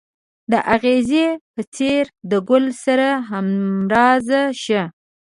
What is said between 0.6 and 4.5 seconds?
اغزي په څېر د ګل سره همراز